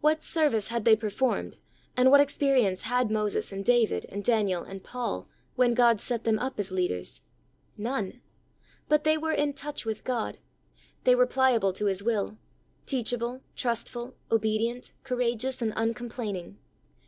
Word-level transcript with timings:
What 0.00 0.22
service 0.22 0.68
had 0.68 0.84
they 0.84 0.94
performed, 0.94 1.56
and 1.96 2.12
what 2.12 2.20
experience 2.20 2.82
had 2.82 3.10
Moses, 3.10 3.50
and 3.50 3.64
David, 3.64 4.06
and 4.08 4.22
Daniel, 4.22 4.62
and 4.62 4.84
Paul, 4.84 5.28
when 5.56 5.74
God 5.74 6.00
set 6.00 6.22
them 6.22 6.38
up 6.38 6.60
as 6.60 6.70
leaders? 6.70 7.22
None. 7.76 8.20
But 8.88 9.02
they 9.02 9.18
were 9.18 9.32
in 9.32 9.52
touch 9.52 9.84
with 9.84 10.04
God; 10.04 10.38
they 11.02 11.16
were 11.16 11.26
pliable 11.26 11.72
to 11.72 11.86
His 11.86 12.04
will, 12.04 12.38
teachable, 12.86 13.42
trustful, 13.56 14.14
obedient, 14.30 14.92
cour 15.02 15.18
ageous 15.18 15.60
and 15.60 15.72
uncomplaining. 15.74 16.58